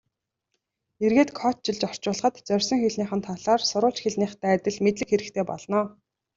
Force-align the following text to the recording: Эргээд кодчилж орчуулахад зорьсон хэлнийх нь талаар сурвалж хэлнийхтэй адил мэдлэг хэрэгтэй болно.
Эргээд 1.05 1.29
кодчилж 1.39 1.81
орчуулахад 1.89 2.35
зорьсон 2.49 2.77
хэлнийх 2.83 3.11
нь 3.17 3.25
талаар 3.27 3.61
сурвалж 3.69 3.97
хэлнийхтэй 4.01 4.51
адил 4.55 4.77
мэдлэг 4.83 5.09
хэрэгтэй 5.11 5.43
болно. 5.49 5.79